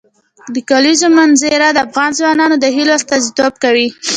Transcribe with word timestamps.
د 0.53 0.55
کلیزو 0.69 1.07
منظره 1.17 1.67
د 1.71 1.77
افغان 1.85 2.11
ځوانانو 2.19 2.55
د 2.59 2.65
هیلو 2.75 2.91
استازیتوب 2.99 3.53
کوي. 3.63 3.87